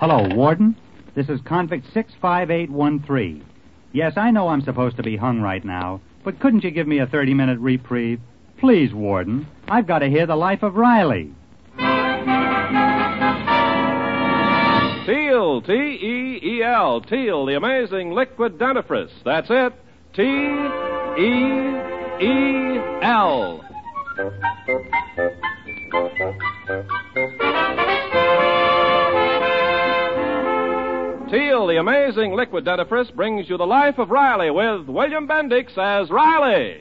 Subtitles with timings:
[0.00, 0.76] Hello, Warden.
[1.16, 3.44] This is convict 65813.
[3.92, 7.00] Yes, I know I'm supposed to be hung right now, but couldn't you give me
[7.00, 8.20] a 30 minute reprieve?
[8.60, 9.48] Please, Warden.
[9.66, 11.32] I've got to hear the life of Riley.
[15.04, 19.10] Teel, T E E L, Teel, the amazing liquid dentifrice.
[19.24, 19.72] That's it.
[20.14, 21.24] T E
[22.24, 23.64] E L.
[31.30, 36.08] Teel, the amazing liquid dentifrice, brings you the life of Riley with William Bendix as
[36.08, 36.80] Riley.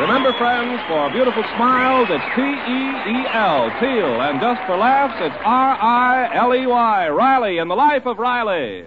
[0.00, 2.80] Remember, friends, for beautiful smiles, it's T E
[3.12, 7.68] E L, Teel, and just for laughs, it's R I L E Y, Riley, in
[7.68, 8.84] the life of Riley.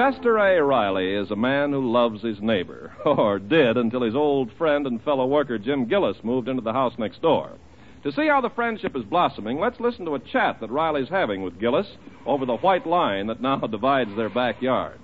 [0.00, 0.62] Chester A.
[0.62, 5.02] Riley is a man who loves his neighbor, or did until his old friend and
[5.02, 7.50] fellow worker Jim Gillis moved into the house next door.
[8.04, 11.42] To see how the friendship is blossoming, let's listen to a chat that Riley's having
[11.42, 11.86] with Gillis
[12.24, 15.02] over the white line that now divides their backyards.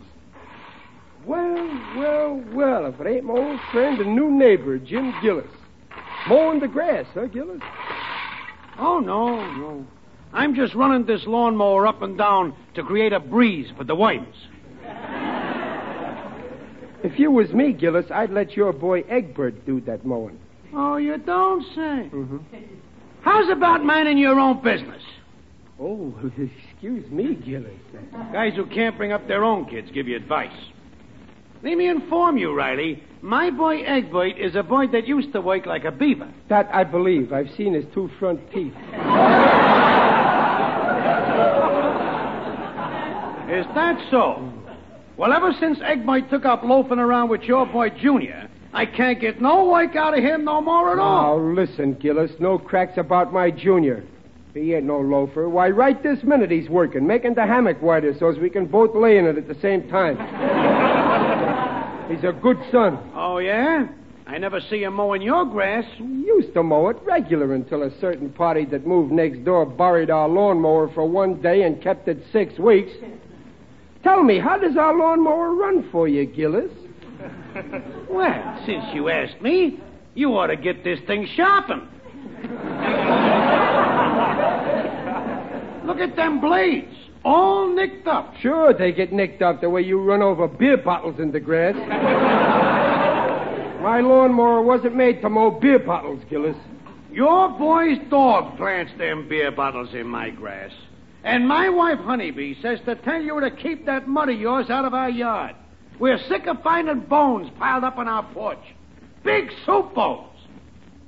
[1.26, 5.44] Well, well, well, if it ain't my old friend and new neighbor, Jim Gillis.
[6.26, 7.60] Mowing the grass, huh, Gillis?
[8.78, 9.86] Oh, no, no.
[10.32, 14.38] I'm just running this lawnmower up and down to create a breeze for the wives.
[17.02, 20.38] If you was me, Gillis, I'd let your boy Egbert do that mowing.
[20.74, 22.10] Oh, you don't say.
[22.12, 22.38] Mm-hmm.
[23.22, 25.02] How's about minding your own business?
[25.80, 26.14] Oh,
[26.72, 27.78] excuse me, Gillis.
[28.32, 30.50] Guys who can't bring up their own kids give you advice.
[31.62, 33.02] Let me inform you, Riley.
[33.22, 36.32] My boy Egbert is a boy that used to work like a beaver.
[36.48, 37.32] That I believe.
[37.32, 38.74] I've seen his two front teeth.
[43.48, 44.52] Is that so?
[45.16, 49.40] Well, ever since Egbert took up loafing around with your boy Junior, I can't get
[49.40, 51.38] no work out of him no more at all.
[51.38, 52.32] Now, listen, Gillis.
[52.38, 54.04] No cracks about my junior.
[54.52, 55.48] He ain't no loafer.
[55.48, 58.94] Why, right this minute he's working, making the hammock wider so as we can both
[58.94, 60.16] lay in it at the same time.
[62.10, 62.98] he's a good son.
[63.14, 63.88] Oh, yeah?
[64.26, 65.84] I never see him mowing your grass.
[65.98, 70.28] Used to mow it regular until a certain party that moved next door borrowed our
[70.28, 72.92] lawnmower for one day and kept it six weeks.
[74.06, 76.70] Tell me, how does our lawnmower run for you, Gillis?
[78.08, 79.80] Well, since you asked me,
[80.14, 81.82] you ought to get this thing sharpened.
[85.86, 86.94] Look at them blades,
[87.24, 88.32] all nicked up.
[88.40, 91.74] Sure, they get nicked up the way you run over beer bottles in the grass.
[93.82, 96.56] My lawnmower wasn't made to mow beer bottles, Gillis.
[97.10, 100.70] Your boy's dog plants them beer bottles in my grass.
[101.26, 104.84] And my wife, Honeybee, says to tell you to keep that mud of yours out
[104.84, 105.56] of our yard.
[105.98, 108.62] We're sick of finding bones piled up on our porch.
[109.24, 110.30] Big soup bowls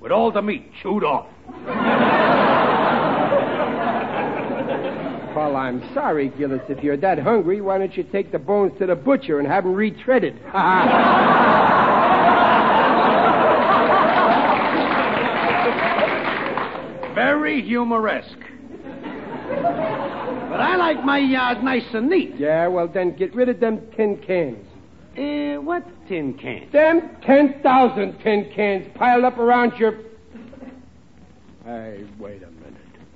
[0.00, 1.28] with all the meat chewed off.
[5.36, 6.62] Well, I'm sorry, Gillis.
[6.68, 9.62] If you're that hungry, why don't you take the bones to the butcher and have
[9.62, 10.34] them retreaded?
[17.14, 18.48] Very humoresque.
[20.58, 22.34] But I like my yard nice and neat.
[22.36, 24.66] yeah, well, then get rid of them tin cans.
[25.16, 26.72] Uh, what tin cans?
[26.72, 29.92] Them 10,000 tin cans piled up around your.
[31.64, 32.74] Hey, wait a minute.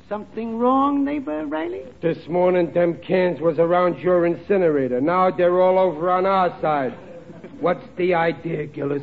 [0.08, 1.82] Something wrong, neighbor Riley?
[2.00, 5.00] This morning, them cans was around your incinerator.
[5.00, 6.94] Now they're all over on our side.
[7.58, 9.02] What's the idea, Gillis?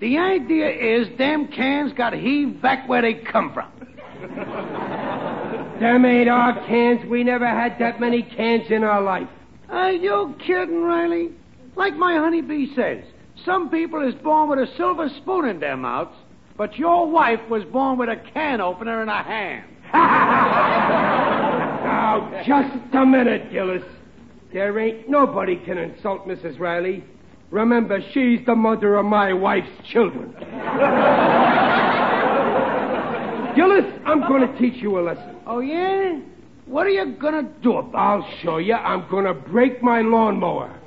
[0.00, 3.70] The idea is them cans got heaved back where they come from.
[5.80, 7.04] Them ain't our cans.
[7.08, 9.28] We never had that many cans in our life.
[9.68, 11.30] Are you kidding, Riley?
[11.74, 13.04] Like my honeybee says,
[13.44, 16.16] some people is born with a silver spoon in their mouths,
[16.56, 19.64] but your wife was born with a can opener in her hand.
[21.86, 23.82] Now, just a minute, Gillis.
[24.52, 26.58] There ain't nobody can insult Mrs.
[26.58, 27.04] Riley.
[27.50, 30.34] Remember, she's the mother of my wife's children.
[33.56, 35.36] Gillis, I'm going to teach you a lesson.
[35.46, 36.20] Oh, yeah?
[36.66, 38.74] What are you gonna do about I'll show you.
[38.74, 40.78] I'm going to break my lawnmower.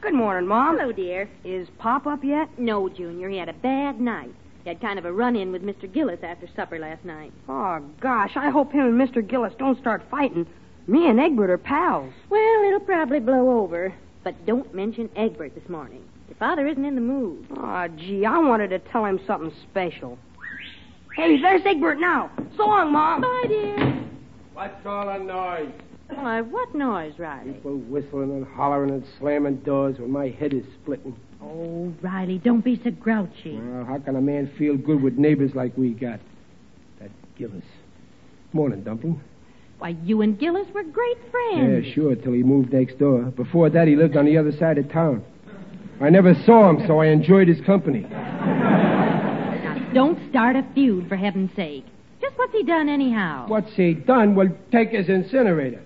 [0.00, 0.78] Good morning, Mom.
[0.78, 1.28] Hello, dear.
[1.42, 2.48] Is Pop up yet?
[2.58, 3.28] No, Junior.
[3.28, 4.34] He had a bad night.
[4.64, 5.92] He had kind of a run in with Mr.
[5.92, 7.32] Gillis after supper last night.
[7.50, 9.26] Oh, gosh, I hope him and Mr.
[9.26, 10.46] Gillis don't start fighting.
[10.86, 12.14] Me and Egbert are pals.
[12.30, 13.94] Well, it'll probably blow over.
[14.22, 16.02] But don't mention Egbert this morning.
[16.28, 17.46] Your father isn't in the mood.
[17.58, 20.18] Aw, gee, I wanted to tell him something special.
[21.14, 22.30] Hey, there's Egbert now.
[22.56, 23.20] So long, Mom.
[23.20, 24.02] Bye, dear.
[24.54, 25.72] What's all the noise?
[26.08, 27.52] Why, what noise, Riley?
[27.52, 31.16] People whistling and hollering and slamming doors when my head is splitting.
[31.44, 33.58] Oh, Riley, don't be so grouchy.
[33.58, 36.20] Well, how can a man feel good with neighbors like we got?
[37.00, 37.64] That Gillis.
[38.52, 39.20] Morning, Dumpling.
[39.78, 41.86] Why, you and Gillis were great friends.
[41.86, 43.22] Yeah, sure, till he moved next door.
[43.24, 45.22] Before that, he lived on the other side of town.
[46.00, 48.00] I never saw him, so I enjoyed his company.
[48.00, 51.84] Now, don't start a feud, for heaven's sake.
[52.20, 53.46] Just what's he done, anyhow?
[53.48, 54.34] What's he done?
[54.34, 55.82] Well, take his incinerator.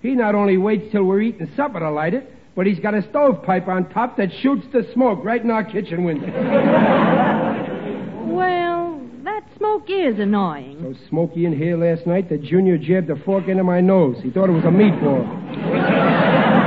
[0.00, 3.02] He not only waits till we're eating supper to light it, but he's got a
[3.08, 6.28] stovepipe on top that shoots the smoke right in our kitchen window.
[8.32, 10.78] Well, that smoke is annoying.
[10.80, 14.16] so smoky in here last night that Junior jabbed a fork into my nose.
[14.22, 15.26] He thought it was a meatball.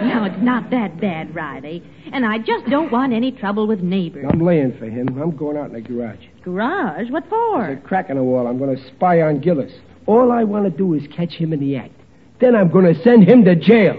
[0.00, 1.82] Now, it's not that bad, Riley.
[2.12, 4.24] And I just don't want any trouble with neighbors.
[4.28, 5.08] I'm laying for him.
[5.20, 6.24] I'm going out in the garage.
[6.42, 7.10] Garage?
[7.10, 7.66] What for?
[7.66, 8.46] There's a crack in the wall.
[8.46, 9.72] I'm going to spy on Gillis.
[10.06, 11.92] All I want to do is catch him in the act.
[12.40, 13.96] Then I'm going to send him to jail.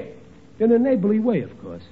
[0.60, 1.84] In a neighborly way, of course.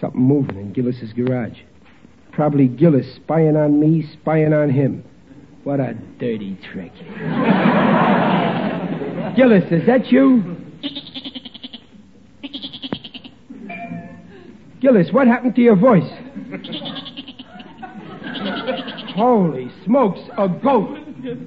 [0.00, 1.58] Something moving in Gillis's garage.
[2.30, 5.02] Probably Gillis spying on me, spying on him.
[5.64, 6.92] What a dirty trick.
[9.36, 10.56] Gillis, is that you?
[14.80, 16.08] Gillis, what happened to your voice?
[19.14, 20.98] Holy smokes, a goat.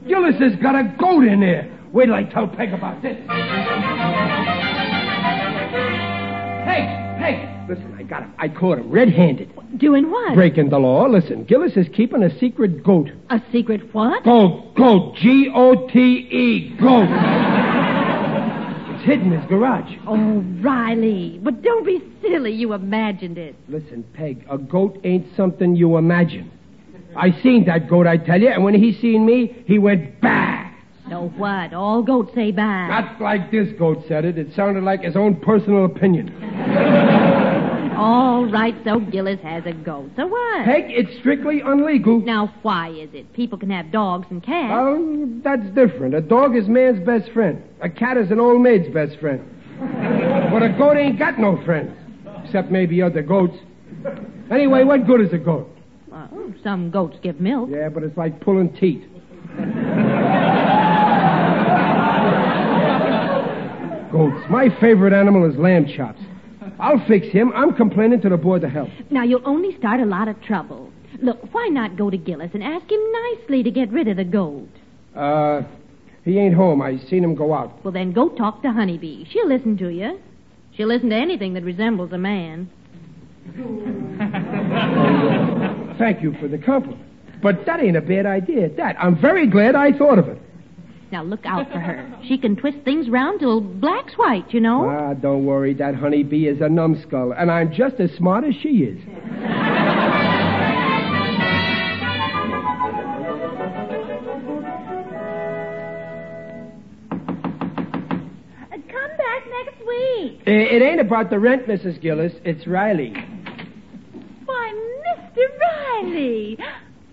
[0.07, 1.69] Gillis has got a goat in there.
[1.91, 3.17] Wait till I tell Peg about this.
[6.65, 6.85] Peg,
[7.19, 7.69] Peg.
[7.69, 8.33] Listen, I got him.
[8.37, 9.51] I caught him red-handed.
[9.77, 10.35] Doing what?
[10.35, 11.05] Breaking the law.
[11.07, 13.09] Listen, Gillis is keeping a secret goat.
[13.29, 14.23] A secret what?
[14.23, 17.07] Goat, goat, G-O-T-E, goat.
[18.95, 19.91] it's hidden in his garage.
[20.07, 21.39] Oh, Riley.
[21.41, 22.51] But don't be silly.
[22.51, 23.55] You imagined it.
[23.67, 26.51] Listen, Peg, a goat ain't something you imagine.
[27.15, 30.69] I seen that goat, I tell you, and when he seen me, he went bah.
[31.09, 31.73] So what?
[31.73, 32.87] All goats say bye.
[32.87, 34.37] Not like this goat said it.
[34.37, 36.33] It sounded like his own personal opinion.
[37.95, 40.09] All right, so Gillis has a goat.
[40.15, 40.65] So what?
[40.65, 42.25] Peg, it's strictly unlegal.
[42.25, 43.31] Now, why is it?
[43.33, 44.71] People can have dogs and cats.
[44.71, 46.15] Well, that's different.
[46.15, 47.63] A dog is man's best friend.
[47.81, 49.41] A cat is an old maid's best friend.
[50.51, 51.95] but a goat ain't got no friends.
[52.43, 53.55] Except maybe other goats.
[54.51, 55.69] Anyway, what good is a goat?
[56.31, 57.69] Well, some goats give milk.
[57.71, 59.03] Yeah, but it's like pulling teeth.
[64.11, 64.45] Goats.
[64.49, 66.21] My favorite animal is lamb chops.
[66.79, 67.51] I'll fix him.
[67.55, 68.89] I'm complaining to the board of health.
[69.09, 70.91] Now, you'll only start a lot of trouble.
[71.21, 74.23] Look, why not go to Gillis and ask him nicely to get rid of the
[74.23, 74.69] goat?
[75.15, 75.61] Uh,
[76.23, 76.81] he ain't home.
[76.81, 77.83] I seen him go out.
[77.83, 79.25] Well, then go talk to Honeybee.
[79.31, 80.19] She'll listen to you.
[80.75, 82.69] She'll listen to anything that resembles a man.
[85.97, 87.01] Thank you for the compliment.
[87.41, 88.95] But that ain't a bad idea, at that.
[88.99, 90.37] I'm very glad I thought of it.
[91.11, 92.11] Now, look out for her.
[92.27, 94.89] She can twist things round till black's white, you know?
[94.89, 95.73] Ah, don't worry.
[95.75, 98.99] That honeybee is a numbskull, and I'm just as smart as she is.
[108.69, 110.41] Come back next week.
[110.45, 111.99] I- It ain't about the rent, Mrs.
[111.99, 112.33] Gillis.
[112.43, 113.13] It's Riley.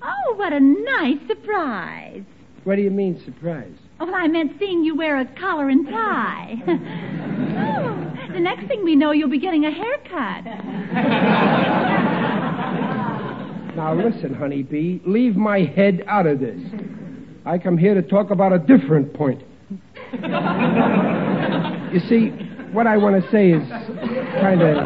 [0.02, 2.22] Oh, what a nice surprise.
[2.64, 3.72] What do you mean, surprise?
[3.98, 6.54] Oh, I meant seeing you wear a collar and tie.
[6.68, 10.44] oh, the next thing we know, you'll be getting a haircut.
[13.76, 15.00] Now listen, honeybee.
[15.06, 16.60] Leave my head out of this.
[17.46, 19.42] I come here to talk about a different point.
[20.12, 22.30] you see,
[22.72, 23.66] what I want to say is
[24.40, 24.76] kind of,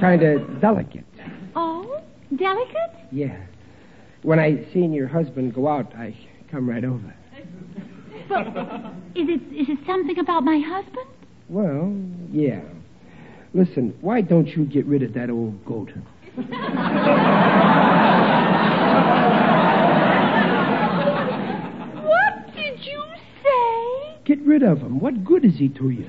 [0.00, 1.04] kind of delicate.
[2.38, 2.92] Delicate?
[3.10, 3.36] Yeah.
[4.22, 6.16] When I seen your husband go out, I
[6.50, 7.14] come right over.
[8.28, 8.46] But
[9.14, 11.06] is it is it something about my husband?
[11.48, 11.94] Well,
[12.30, 12.60] yeah.
[13.54, 15.90] Listen, why don't you get rid of that old goat?
[22.04, 23.02] What did you
[23.42, 24.18] say?
[24.24, 25.00] Get rid of him.
[25.00, 26.08] What good is he to you?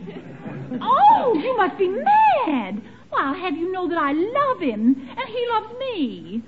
[0.81, 2.81] Oh, you must be mad.
[3.19, 6.41] I'll have you know that I love him, and he loves me.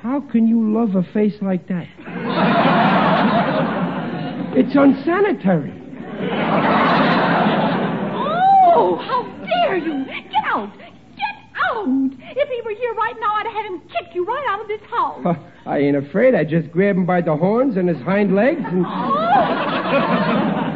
[0.00, 1.86] How can you love a face like that?
[4.56, 5.74] it's unsanitary.
[8.76, 10.06] Oh, how dare you!
[10.06, 10.72] Get out!
[10.78, 11.36] Get
[11.70, 11.86] out!
[11.86, 14.80] If he were here right now, I'd have him kick you right out of this
[14.88, 15.36] house.
[15.66, 16.34] I ain't afraid.
[16.34, 18.82] I just grab him by the horns and his hind legs and.
[18.82, 20.73] Why,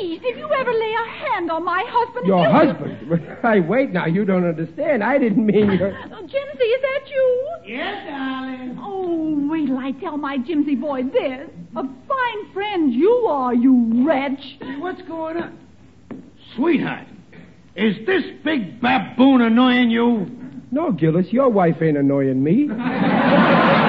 [0.00, 0.24] you beast!
[0.24, 2.50] If you ever lay a hand on my husband, Your you...
[2.50, 3.38] husband?
[3.42, 4.06] I wait now.
[4.06, 5.02] You don't understand.
[5.02, 5.96] I didn't mean your.
[6.12, 7.48] Oh, Jimsy, is that you?
[7.66, 8.78] Yes, darling.
[8.80, 11.48] Oh, wait till I tell my Jimsy boy this.
[11.76, 14.40] A fine friend you are, you wretch.
[14.60, 15.58] Hey, what's going on?
[16.56, 17.06] Sweetheart,
[17.76, 20.26] is this big baboon annoying you?
[20.70, 22.68] No, Gillis, your wife ain't annoying me.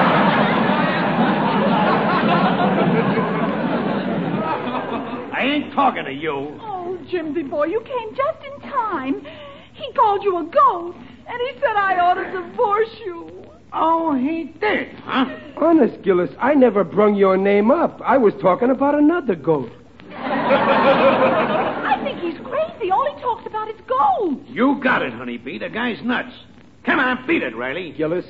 [5.40, 6.58] I ain't talking to you.
[6.60, 9.26] Oh, Jimsy boy, you came just in time.
[9.72, 13.46] He called you a goat, and he said I ought to divorce you.
[13.72, 15.34] Oh, he did, huh?
[15.56, 18.02] Honest, Gillis, I never brung your name up.
[18.04, 19.72] I was talking about another goat.
[20.14, 22.90] I think he's crazy.
[22.90, 24.46] All he talks about is gold.
[24.46, 25.58] You got it, honeybee.
[25.58, 26.34] The guy's nuts.
[26.84, 27.92] Come on, beat it, Riley.
[27.92, 28.26] Gillis,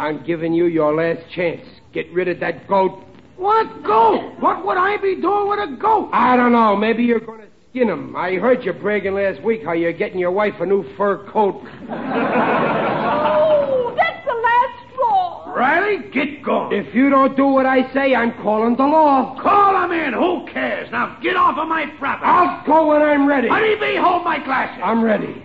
[0.00, 1.64] I'm giving you your last chance.
[1.92, 3.04] Get rid of that goat.
[3.38, 4.34] What goat?
[4.40, 6.10] What would I be doing with a goat?
[6.12, 6.74] I don't know.
[6.74, 8.16] Maybe you're going to skin him.
[8.16, 11.62] I heard you bragging last week how you're getting your wife a new fur coat.
[11.88, 15.52] Oh, that's the last straw.
[15.54, 16.72] Riley, get going.
[16.84, 19.40] If you don't do what I say, I'm calling the law.
[19.40, 20.14] Call him in.
[20.14, 20.90] Who cares?
[20.90, 22.26] Now get off of my property.
[22.26, 23.46] I'll go when I'm ready.
[23.46, 24.82] Honeybee, hold my glasses.
[24.84, 25.44] I'm ready.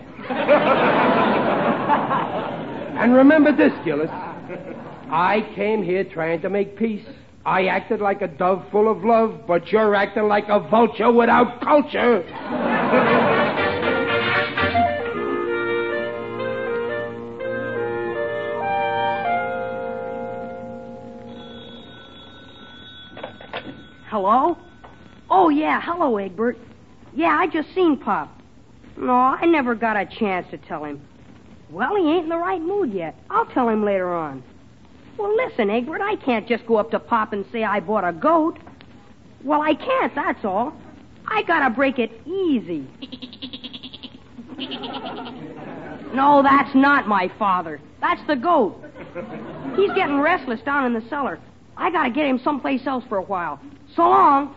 [2.98, 4.10] and remember this, Gillis.
[5.12, 7.06] I came here trying to make peace.
[7.46, 11.60] I acted like a dove full of love, but you're acting like a vulture without
[11.60, 12.22] culture.
[24.08, 24.58] Hello?
[25.30, 25.82] Oh, yeah.
[25.84, 26.58] Hello, Egbert.
[27.14, 28.30] Yeah, I just seen Pop.
[28.96, 31.02] No, I never got a chance to tell him.
[31.70, 33.16] Well, he ain't in the right mood yet.
[33.30, 34.44] I'll tell him later on.
[35.18, 38.14] Well, listen, Egbert, I can't just go up to Pop and say I bought a
[38.14, 38.60] goat.
[39.44, 40.74] Well, I can't, that's all.
[41.28, 42.88] I gotta break it easy.
[46.14, 47.82] No, that's not my father.
[48.00, 48.80] That's the goat.
[49.76, 51.40] He's getting restless down in the cellar.
[51.76, 53.60] I gotta get him someplace else for a while.
[53.96, 54.56] So long.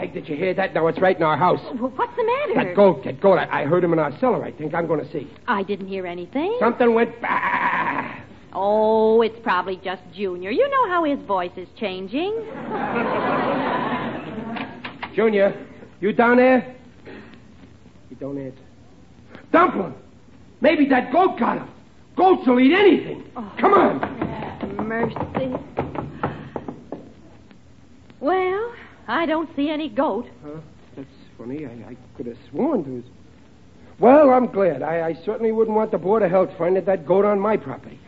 [0.00, 0.72] Hey, did you hear that?
[0.72, 1.60] Now it's right in our house.
[1.78, 2.54] Well, what's the matter?
[2.54, 3.36] That goat, that goat.
[3.36, 4.42] I, I heard him in our cellar.
[4.42, 5.30] I think I'm going to see.
[5.46, 6.56] I didn't hear anything.
[6.58, 7.20] Something went.
[7.20, 8.18] Bah!
[8.54, 10.50] Oh, it's probably just Junior.
[10.50, 12.32] You know how his voice is changing.
[15.14, 15.66] Junior,
[16.00, 16.74] you down there?
[18.08, 18.56] He don't answer.
[19.52, 19.92] Dumplin'!
[20.62, 21.68] Maybe that goat got him.
[22.16, 23.22] Goats will eat anything.
[23.36, 24.00] Oh, Come on.
[24.88, 25.54] Mercy.
[28.18, 28.72] Well,
[29.10, 30.26] I don't see any goat.
[30.44, 30.60] Huh?
[30.96, 31.66] That's funny.
[31.66, 33.04] I, I could have sworn there was.
[33.98, 34.82] Well, I'm glad.
[34.82, 37.98] I, I certainly wouldn't want the Board of Health finding that goat on my property.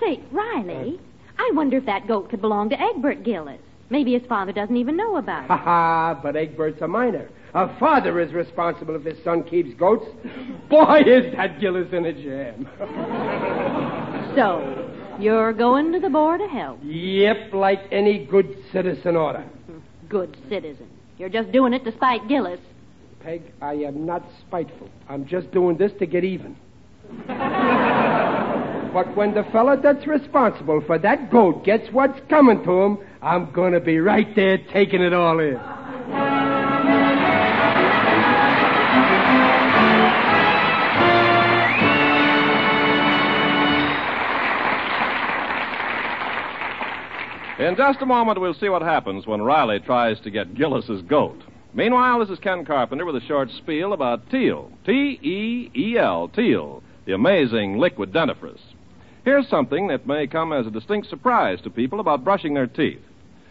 [0.00, 1.00] Say, Riley,
[1.38, 3.60] I wonder if that goat could belong to Egbert Gillis.
[3.88, 5.48] Maybe his father doesn't even know about it.
[5.48, 7.30] ha, ha, but Egbert's a minor.
[7.54, 10.04] A father is responsible if his son keeps goats.
[10.68, 12.68] Boy, is that Gillis in a jam.
[14.34, 16.78] So, you're going to the Board of Health.
[16.84, 19.44] yep, like any good citizen oughta.
[20.08, 20.88] Good citizen.
[21.18, 22.60] You're just doing it to spite Gillis.
[23.20, 24.88] Peg, I am not spiteful.
[25.08, 26.56] I'm just doing this to get even.
[27.26, 33.50] but when the fella that's responsible for that goat gets what's coming to him, I'm
[33.52, 35.58] going to be right there taking it all in.
[47.58, 51.42] In just a moment, we'll see what happens when Riley tries to get Gillis's goat.
[51.74, 54.70] Meanwhile, this is Ken Carpenter with a short spiel about Teel.
[54.86, 58.60] T E E L, Teel, the amazing liquid dentifrice.
[59.24, 63.02] Here's something that may come as a distinct surprise to people about brushing their teeth.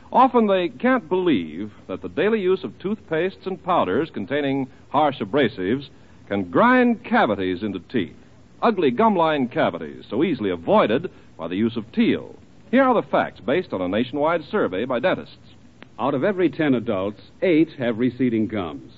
[0.10, 5.90] Often they can't believe that the daily use of toothpastes and powders containing harsh abrasives
[6.30, 8.16] can grind cavities into teeth.
[8.62, 12.36] Ugly gum-lined cavities so easily avoided by the use of Teel.
[12.70, 15.56] Here are the facts based on a nationwide survey by dentists.
[15.98, 18.92] Out of every 10 adults, 8 have receding gums.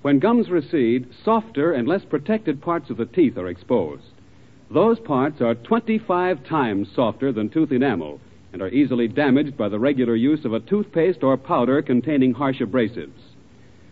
[0.00, 4.14] When gums recede, softer and less protected parts of the teeth are exposed.
[4.70, 8.20] Those parts are 25 times softer than tooth enamel
[8.54, 12.60] and are easily damaged by the regular use of a toothpaste or powder containing harsh
[12.60, 13.34] abrasives.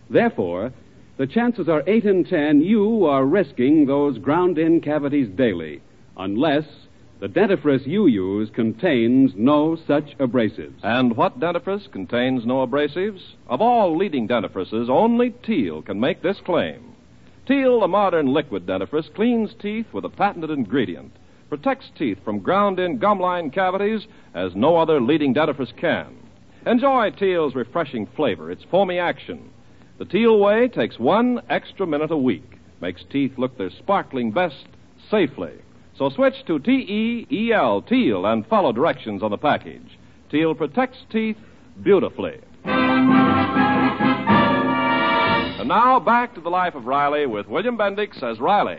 [0.08, 0.73] Therefore,
[1.18, 5.82] the chances are 8 in 10 you are risking those ground in cavities daily,
[6.16, 6.64] unless
[7.20, 10.78] The dentifrice you use contains no such abrasives.
[10.84, 13.34] And what dentifrice contains no abrasives?
[13.48, 16.94] Of all leading dentifrices, only Teel can make this claim.
[17.44, 21.10] Teel, the modern liquid dentifrice, cleans teeth with a patented ingredient,
[21.48, 26.14] protects teeth from ground in gum line cavities as no other leading dentifrice can.
[26.66, 29.50] Enjoy Teel's refreshing flavor, its foamy action.
[29.98, 34.66] The Teel way takes one extra minute a week, makes teeth look their sparkling best
[35.10, 35.54] safely.
[35.98, 39.98] So switch to T E E L, Teel, and follow directions on the package.
[40.30, 41.36] Teel protects teeth
[41.82, 42.38] beautifully.
[45.58, 48.78] And now back to the life of Riley with William Bendix as Riley.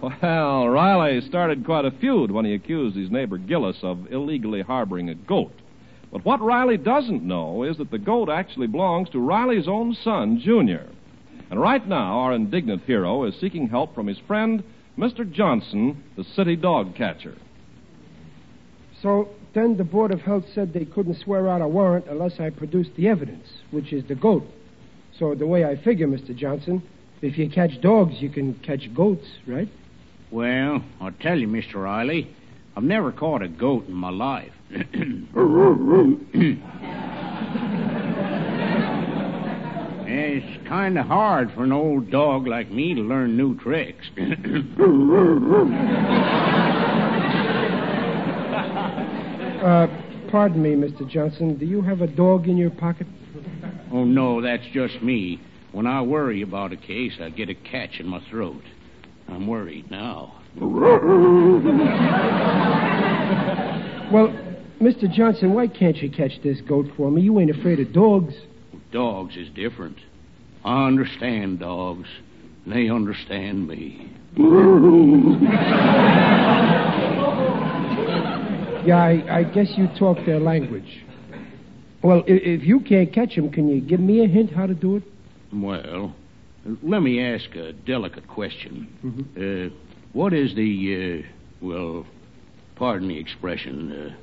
[0.00, 5.08] Well, Riley started quite a feud when he accused his neighbor Gillis of illegally harboring
[5.08, 5.59] a goat.
[6.12, 10.40] But what Riley doesn't know is that the goat actually belongs to Riley's own son,
[10.40, 10.86] Junior.
[11.50, 14.62] And right now, our indignant hero is seeking help from his friend,
[14.98, 15.30] Mr.
[15.30, 17.36] Johnson, the city dog catcher.
[19.02, 22.50] So then the Board of Health said they couldn't swear out a warrant unless I
[22.50, 24.44] produced the evidence, which is the goat.
[25.18, 26.34] So the way I figure, Mr.
[26.36, 26.82] Johnson,
[27.22, 29.68] if you catch dogs, you can catch goats, right?
[30.30, 31.74] Well, I'll tell you, Mr.
[31.74, 32.34] Riley,
[32.76, 34.52] I've never caught a goat in my life.
[40.06, 44.06] It's kind of hard for an old dog like me to learn new tricks.
[49.60, 49.86] Uh,
[50.30, 51.06] pardon me, Mr.
[51.06, 51.58] Johnson.
[51.58, 53.06] Do you have a dog in your pocket?
[53.92, 55.38] oh, no, that's just me.
[55.72, 58.62] When I worry about a case, I get a catch in my throat.
[59.28, 60.40] I'm worried now.
[64.10, 64.49] Well,
[64.80, 65.12] Mr.
[65.12, 67.20] Johnson, why can't you catch this goat for me?
[67.22, 68.34] You ain't afraid of dogs.
[68.92, 69.98] Dogs is different.
[70.64, 72.08] I understand dogs.
[72.64, 74.10] and They understand me.
[78.86, 81.04] Yeah, I, I guess you talk their language.
[82.02, 84.72] Well, if, if you can't catch him, can you give me a hint how to
[84.74, 85.02] do it?
[85.52, 86.14] Well,
[86.82, 88.88] let me ask a delicate question.
[89.36, 89.74] Uh,
[90.14, 92.06] what is the, uh, well,
[92.76, 94.14] pardon the expression, uh,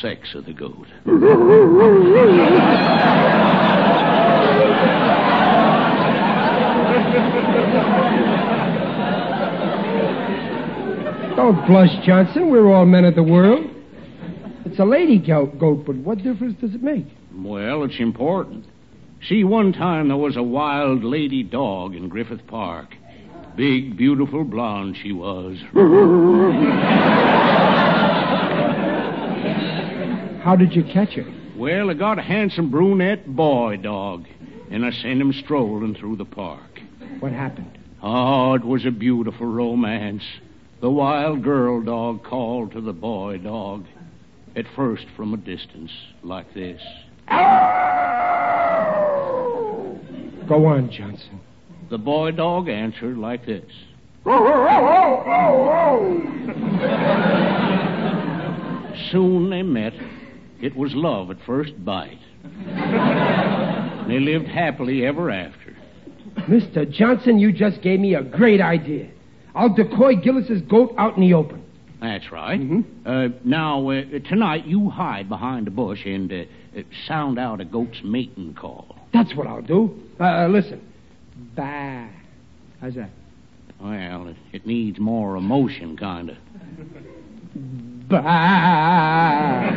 [0.00, 0.86] sex of the goat?
[11.36, 12.50] Don't blush, Johnson.
[12.50, 13.66] We're all men of the world.
[14.66, 17.06] It's a lady goat, goat, but what difference does it make?
[17.34, 18.66] Well, it's important.
[19.28, 22.94] See, one time there was a wild lady dog in Griffith Park.
[23.56, 25.58] Big, beautiful blonde she was.
[30.42, 31.26] How did you catch her?
[31.54, 34.24] Well, I got a handsome brunette boy dog,
[34.70, 36.80] and I sent him strolling through the park.
[37.20, 37.76] What happened?
[38.02, 40.22] Oh, it was a beautiful romance.
[40.80, 43.84] The wild girl dog called to the boy dog,
[44.56, 45.90] at first from a distance,
[46.22, 46.80] like this.
[50.48, 51.40] Go on, Johnson.
[51.90, 53.70] The boy dog answered like this.
[59.12, 59.92] Soon they met.
[60.62, 62.18] It was love at first bite.
[64.10, 65.76] They lived happily ever after.
[66.48, 66.90] Mr.
[66.90, 69.08] Johnson, you just gave me a great idea.
[69.54, 71.62] I'll decoy Gillis's goat out in the open.
[72.00, 72.60] That's right.
[73.06, 76.36] Uh, now, uh, tonight you hide behind a bush and uh,
[76.76, 78.96] uh, sound out a goat's mating call.
[79.12, 79.96] That's what I'll do.
[80.18, 80.80] Uh, uh, listen.
[81.54, 82.08] Bah.
[82.80, 83.10] How's that?
[83.80, 86.36] Well, it, it needs more emotion, kind of.
[88.10, 89.70] Bah.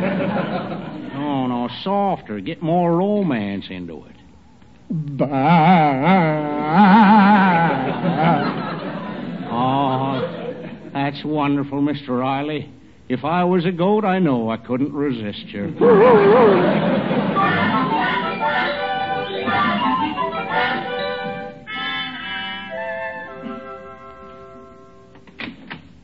[1.15, 2.39] Oh, no, softer.
[2.39, 4.15] Get more romance into it.
[4.89, 5.29] Bah.
[9.51, 10.21] Oh,
[10.93, 12.19] that's wonderful, Mr.
[12.19, 12.71] Riley.
[13.07, 15.75] If I was a goat, I know I couldn't resist you.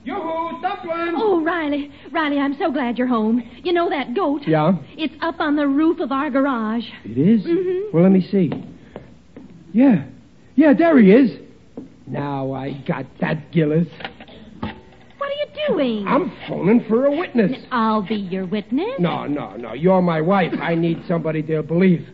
[0.04, 1.14] Yoo-hoo, Dublin!
[1.18, 3.44] Oh, Riley, Riley, I'm so glad you're home.
[3.64, 4.42] You know that goat?
[4.48, 4.74] Yeah?
[4.98, 6.86] It's up on the roof of our garage.
[7.06, 7.46] It is?
[7.46, 7.94] Mhm.
[7.94, 8.52] Well, let me see.
[9.74, 10.04] Yeah.
[10.56, 11.38] Yeah, there he is.
[12.08, 13.88] Now I got that, Gillis.
[14.60, 16.08] What are you doing?
[16.08, 17.66] I'm phoning for a witness.
[17.72, 19.00] I'll be your witness.
[19.00, 19.74] No, no, no.
[19.74, 20.54] You're my wife.
[20.60, 22.08] I need somebody to believe.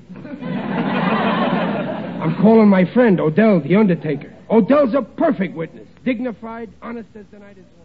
[2.21, 4.33] I'm calling my friend, Odell, the undertaker.
[4.49, 5.87] Odell's a perfect witness.
[6.03, 7.84] Dignified, honest as the night is long.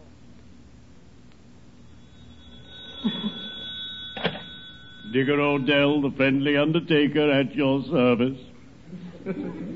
[5.11, 8.37] Digger Odell, the friendly undertaker, at your service.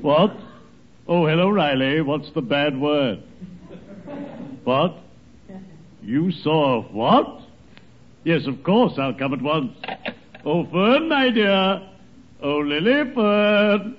[0.00, 0.34] What?
[1.06, 2.00] Oh, hello, Riley.
[2.00, 3.22] What's the bad word?
[4.64, 4.96] What?
[6.02, 7.42] You saw what?
[8.24, 9.76] Yes, of course, I'll come at once.
[10.44, 11.82] Oh, Fern, my dear.
[12.42, 13.96] Oh, Lily Fern.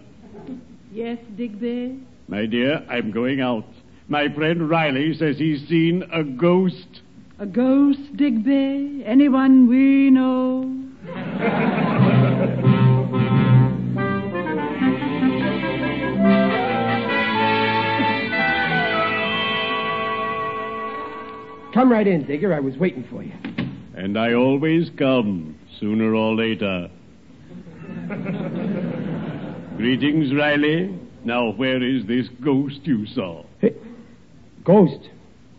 [0.91, 1.99] Yes, Digby?
[2.27, 3.65] My dear, I'm going out.
[4.07, 7.01] My friend Riley says he's seen a ghost.
[7.39, 9.03] A ghost, Digby?
[9.05, 10.86] Anyone we know?
[21.73, 22.53] Come right in, Digger.
[22.53, 23.31] I was waiting for you.
[23.95, 26.89] And I always come, sooner or later.
[29.77, 30.99] Greetings, Riley.
[31.23, 33.43] Now, where is this ghost you saw?
[33.59, 33.75] Hey,
[34.63, 35.09] ghost?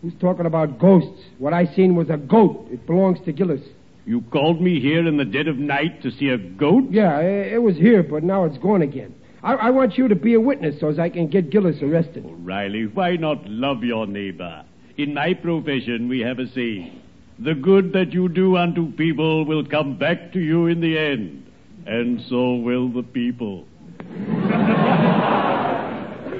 [0.01, 1.23] Who's talking about ghosts?
[1.37, 2.67] What I seen was a goat.
[2.69, 3.61] It belongs to Gillis.
[4.09, 6.85] You called me here in the dead of night to see a goat?
[6.89, 9.13] Yeah, it, it was here, but now it's gone again.
[9.43, 12.25] I, I want you to be a witness so as I can get Gillis arrested.
[12.39, 14.65] Riley, why not love your neighbor?
[14.97, 16.99] In my profession, we have a saying
[17.37, 21.45] the good that you do unto people will come back to you in the end,
[21.85, 23.67] and so will the people.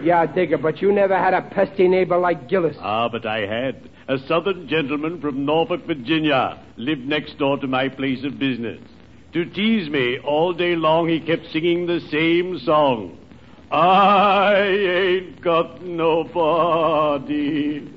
[0.02, 2.78] Yeah, Digger, but you never had a pesty neighbor like Gillis.
[2.80, 3.90] Ah, but I had.
[4.10, 8.80] A southern gentleman from Norfolk, Virginia, lived next door to my place of business.
[9.34, 13.20] To tease me all day long, he kept singing the same song.
[13.72, 17.88] I ain't got nobody.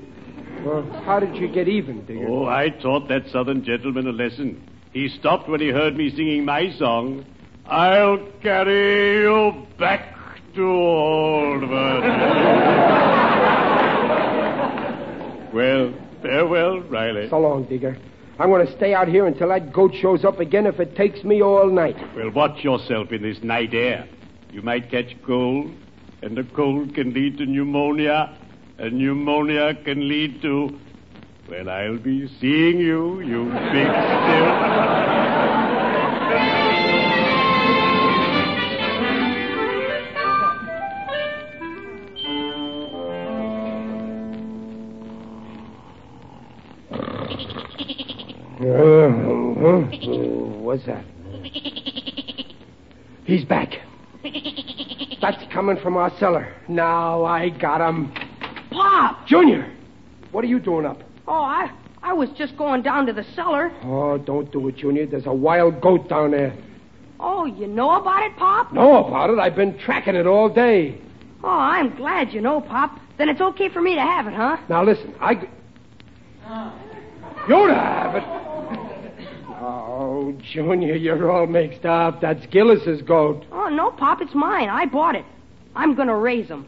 [0.62, 2.29] Well, how did you get even, Digger?
[2.29, 4.62] Oh, I taught that southern gentleman a lesson.
[4.92, 7.25] He stopped when he heard me singing my song.
[7.64, 10.14] I'll carry you back
[10.57, 12.09] to old Virginia.
[15.55, 17.28] well, farewell, Riley.
[17.28, 17.96] So long, Digger.
[18.38, 21.22] I'm going to stay out here until that goat shows up again if it takes
[21.22, 21.96] me all night.
[22.16, 24.08] Well, watch yourself in this night air.
[24.50, 25.70] You might catch cold,
[26.22, 28.37] and the cold can lead to pneumonia,
[28.78, 30.78] and pneumonia can lead to.
[31.48, 35.32] Well, I'll be seeing you, you big stiff.
[48.62, 49.09] Uh,
[50.61, 51.05] what's that?
[53.25, 53.72] He's back.
[55.20, 56.55] That's coming from our cellar.
[56.68, 58.12] Now I got him.
[58.70, 59.27] Pop!
[59.27, 59.68] Junior,
[60.31, 61.03] what are you doing up?
[61.27, 61.72] Oh, I,
[62.03, 63.72] I was just going down to the cellar.
[63.83, 65.07] Oh, don't do it, Junior.
[65.07, 66.55] There's a wild goat down there.
[67.18, 68.72] Oh, you know about it, Pop?
[68.72, 69.38] Know about it?
[69.40, 71.01] I've been tracking it all day.
[71.42, 72.96] Oh, I'm glad you know, Pop.
[73.18, 74.57] Then it's okay for me to have it, huh?
[74.68, 75.35] Now listen, I.
[75.35, 75.46] G-
[77.48, 78.52] You to have it.
[79.64, 82.20] Oh, Junior, you're all mixed up.
[82.20, 83.44] That's Gillis's goat.
[83.53, 84.68] Oh, no, Pop, it's mine.
[84.68, 85.25] I bought it.
[85.77, 86.66] I'm going to raise him.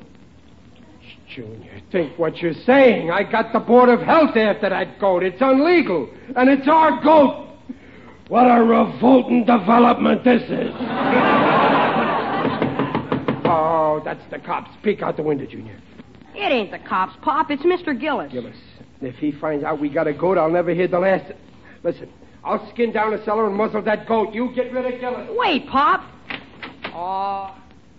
[1.34, 3.10] Junior, think what you're saying.
[3.10, 5.24] I got the Board of Health after that goat.
[5.24, 6.08] It's illegal.
[6.36, 7.48] And it's our goat.
[8.28, 10.48] What a revolting development this is.
[13.44, 14.70] oh, that's the cops.
[14.84, 15.80] Peek out the window, Junior.
[16.36, 17.50] It ain't the cops, Pop.
[17.50, 17.98] It's Mr.
[17.98, 18.30] Gillis.
[18.30, 18.56] Gillis.
[19.00, 21.24] If he finds out we got a goat, I'll never hear the last.
[21.24, 21.38] Of it.
[21.82, 22.08] Listen,
[22.44, 24.34] I'll skin down the cellar and muzzle that goat.
[24.34, 25.30] You get rid of Gillis.
[25.32, 26.04] Wait, Pop.
[26.94, 27.56] Oh.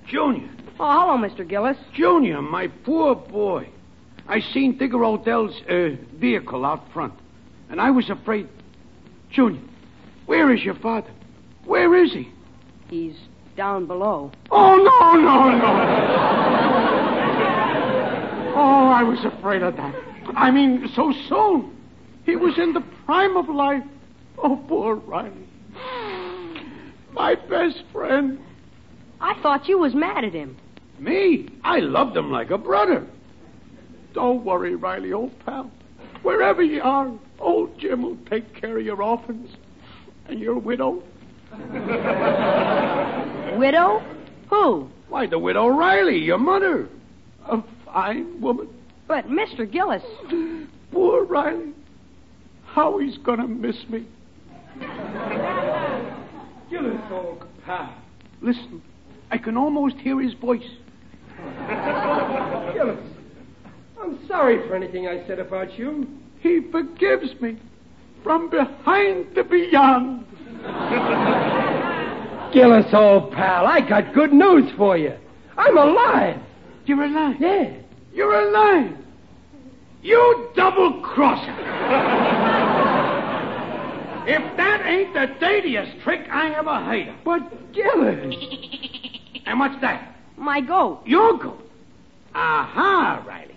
[0.07, 1.47] Junior, Oh, hello, Mr.
[1.47, 1.77] Gillis.
[1.93, 3.69] Junior, my poor boy.
[4.27, 7.13] I seen Digger Odell's uh, vehicle out front,
[7.69, 8.49] and I was afraid.
[9.31, 9.61] Junior,
[10.25, 11.11] where is your father?
[11.63, 12.29] Where is he?
[12.89, 13.15] He's
[13.55, 14.31] down below.
[14.51, 15.65] Oh, no, no, no.
[18.55, 19.95] oh, I was afraid of that.
[20.35, 21.71] I mean, so soon.
[22.25, 23.83] He was in the prime of life.
[24.37, 25.47] Oh, poor Riley.
[27.13, 28.39] My best friend.
[29.21, 30.57] I thought you was mad at him.
[30.99, 31.49] Me?
[31.63, 33.05] I loved him like a brother.
[34.13, 35.71] Don't worry, Riley, old pal.
[36.21, 39.49] Wherever you are, old Jim will take care of your orphans
[40.27, 41.03] and your widow.
[43.57, 44.03] Widow?
[44.49, 44.89] Who?
[45.09, 46.89] Why, the widow Riley, your mother.
[47.45, 48.67] A fine woman.
[49.07, 49.71] But, Mr.
[49.71, 50.03] Gillis.
[50.91, 51.73] Poor Riley.
[52.65, 54.05] How he's gonna miss me.
[56.69, 57.93] Gillis, old pal.
[58.41, 58.81] Listen,
[59.31, 60.69] I can almost hear his voice.
[62.73, 62.99] Gillis,
[64.01, 66.07] I'm sorry for anything I said about you.
[66.39, 67.57] He forgives me
[68.23, 70.25] from behind the beyond.
[72.53, 75.13] Gillis, old pal, I got good news for you.
[75.57, 76.39] I'm alive.
[76.85, 77.35] You're alive.
[77.39, 77.71] Yeah.
[78.13, 78.97] You're alive.
[80.01, 82.54] You double crosser.
[84.27, 87.15] If that ain't the daintiest trick I ever heard of.
[87.23, 88.35] But Gillis.
[89.47, 90.15] And what's that?
[90.37, 91.01] My goat.
[91.05, 91.69] Your goat.
[92.33, 93.55] Aha, Riley.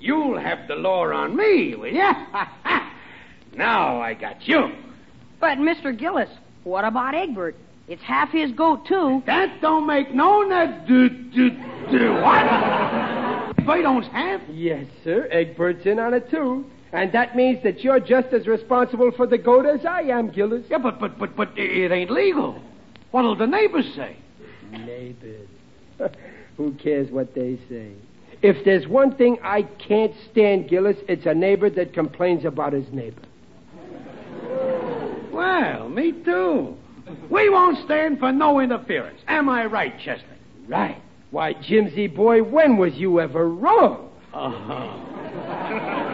[0.00, 2.14] You'll have the law on me, will ya?
[3.54, 4.72] now I got you.
[5.38, 5.96] But, Mr.
[5.96, 6.30] Gillis,
[6.64, 7.56] what about Egbert?
[7.88, 9.22] It's half his goat, too.
[9.26, 10.86] That don't make no net.
[10.86, 13.56] Do, do, do what?
[13.66, 14.40] Bert owns half?
[14.50, 15.28] Yes, sir.
[15.30, 16.64] Egbert's in on it, too.
[16.92, 20.64] And that means that you're just as responsible for the goat as I am, Gillis.
[20.70, 22.62] Yeah, but, but, but, but it ain't legal.
[23.10, 24.16] What'll the neighbors say?
[24.70, 25.48] Neighbors.
[26.56, 27.92] Who cares what they say?
[28.40, 32.90] If there's one thing I can't stand, Gillis, it's a neighbor that complains about his
[32.92, 33.22] neighbor.
[35.32, 36.76] Well, me too.
[37.30, 39.20] We won't stand for no interference.
[39.28, 40.24] Am I right, Chester?
[40.66, 41.00] Right.
[41.30, 44.10] Why, Jimsy boy, when was you ever wrong?
[44.32, 46.04] Uh-huh.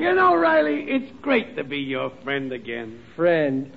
[0.00, 3.00] you know, Riley, it's great to be your friend again.
[3.16, 3.70] Friend?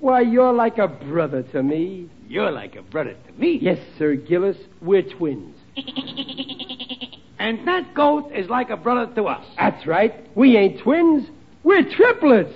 [0.00, 2.10] Why, you're like a brother to me.
[2.28, 3.58] You're like a brother to me.
[3.60, 4.56] Yes, sir, Gillis.
[4.80, 5.56] We're twins.
[7.44, 9.44] And that goat is like a brother to us.
[9.58, 10.14] That's right.
[10.34, 11.28] We ain't twins.
[11.62, 12.54] We're triplets.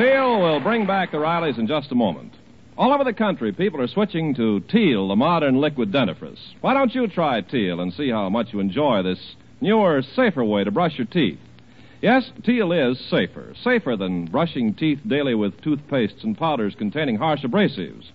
[0.00, 2.32] Teel will bring back the Rileys in just a moment.
[2.78, 6.38] All over the country, people are switching to Teel, the modern liquid dentifrice.
[6.62, 9.18] Why don't you try Teel and see how much you enjoy this
[9.60, 11.38] newer, safer way to brush your teeth?
[12.00, 13.52] Yes, Teel is safer.
[13.62, 18.06] Safer than brushing teeth daily with toothpastes and powders containing harsh abrasives.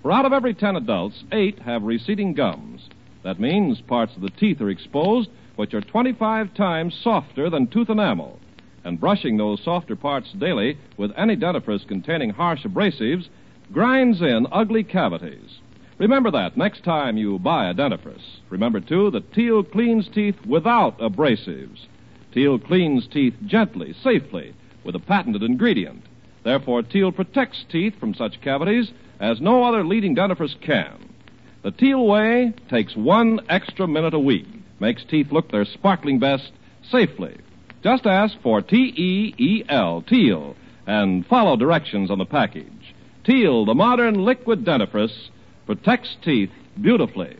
[0.00, 2.88] For out of every ten adults, eight have receding gums.
[3.24, 7.90] That means parts of the teeth are exposed which are 25 times softer than tooth
[7.90, 8.40] enamel.
[8.86, 13.28] And brushing those softer parts daily with any dentifrice containing harsh abrasives
[13.72, 15.58] grinds in ugly cavities.
[15.98, 18.38] Remember that next time you buy a dentifrice.
[18.48, 21.86] Remember, too, that Teel cleans teeth without abrasives.
[22.32, 26.04] Teel cleans teeth gently, safely, with a patented ingredient.
[26.44, 31.08] Therefore, Teel protects teeth from such cavities as no other leading dentifrice can.
[31.64, 34.46] The Teel way takes one extra minute a week,
[34.78, 36.52] makes teeth look their sparkling best
[36.88, 37.36] safely.
[37.86, 40.56] Just ask for T E E L, Teel,
[40.88, 42.96] and follow directions on the package.
[43.24, 45.28] Teel, the modern liquid dentifrice,
[45.66, 46.50] protects teeth
[46.82, 47.36] beautifully.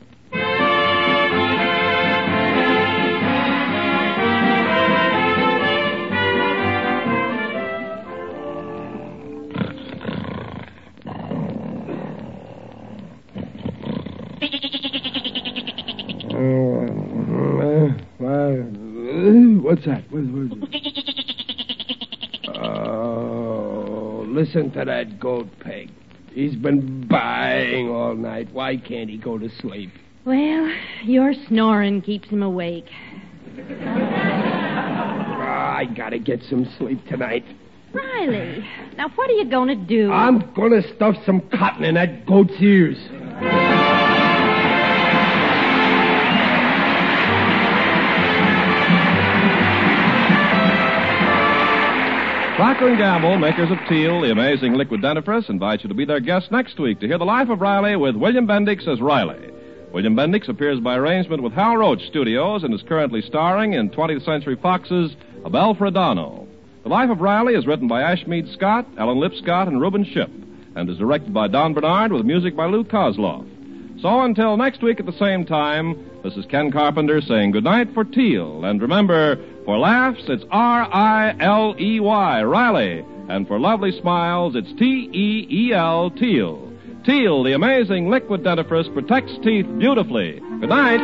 [24.56, 25.90] Listen to that goat peg.
[26.32, 28.50] He's been buying all night.
[28.52, 29.90] Why can't he go to sleep?
[30.24, 30.72] Well,
[31.04, 32.86] your snoring keeps him awake.
[35.48, 37.44] Ah, I gotta get some sleep tonight.
[37.92, 38.66] Riley,
[38.96, 40.10] now what are you going to do?
[40.10, 42.98] I'm gonna stuff some cotton in that goat's ears.
[52.76, 56.20] Procter & Gamble, makers of Teel, the amazing liquid dentifrice, invite you to be their
[56.20, 59.50] guest next week to hear the life of Riley with William Bendix as Riley.
[59.94, 64.26] William Bendix appears by arrangement with Hal Roach Studios and is currently starring in 20th
[64.26, 66.46] Century Fox's A Bell for Adano.
[66.82, 70.30] The Life of Riley is written by Ashmead Scott, Alan Lipscott, and Reuben Ship,
[70.74, 73.48] and is directed by Don Bernard with music by Lou Kozloff.
[74.02, 78.02] So until next week at the same time, this is Ken Carpenter saying goodnight for
[78.02, 78.64] Teel.
[78.64, 83.04] And remember, for laughs, it's R I L E Y, Riley.
[83.28, 86.72] And for lovely smiles, it's T E E L, Teel.
[87.04, 90.40] Teel, the amazing liquid dentifrice, protects teeth beautifully.
[90.60, 90.98] Good night.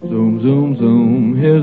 [0.00, 0.78] Zoom, zoom,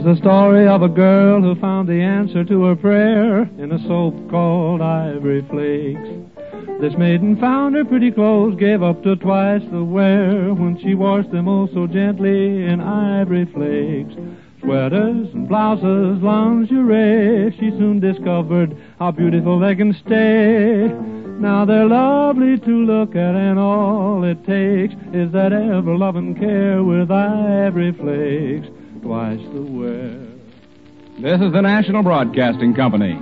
[0.01, 3.87] Here's the story of a girl who found the answer to her prayer in a
[3.87, 6.81] soap called Ivory Flakes.
[6.81, 11.29] This maiden found her pretty clothes, gave up to twice the wear when she washed
[11.29, 14.15] them oh so gently in Ivory Flakes.
[14.61, 20.87] Sweaters and blouses, lingerie, she soon discovered how beautiful they can stay.
[21.39, 26.83] Now they're lovely to look at, and all it takes is that ever loving care
[26.83, 28.67] with ivory flakes,
[29.01, 30.27] twice the wear.
[31.19, 33.19] This is the National Broadcasting Company.